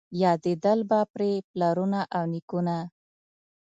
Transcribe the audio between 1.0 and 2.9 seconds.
پرې پلرونه او نیکونه